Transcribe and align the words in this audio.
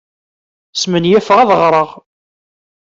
Smenyafeɣ 0.79 1.37
ad 1.41 1.47
ɣreɣ. 1.61 1.89